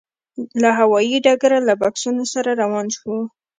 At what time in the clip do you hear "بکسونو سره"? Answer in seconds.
1.81-2.51